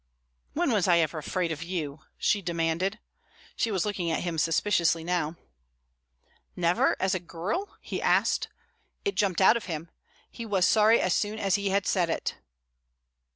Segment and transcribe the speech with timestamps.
[0.53, 2.97] "When was I ever afraid of you?" she demanded.
[3.55, 5.35] She was looking at him suspiciously now.
[6.55, 8.47] "Never as a girl?" he asked.
[9.05, 9.91] It jumped out of him.
[10.31, 12.33] He was sorry as soon as he had said it.